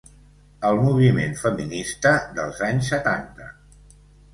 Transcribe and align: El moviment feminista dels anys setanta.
El 0.69 0.81
moviment 0.85 1.37
feminista 1.43 2.17
dels 2.41 2.67
anys 2.73 2.95
setanta. 2.97 3.57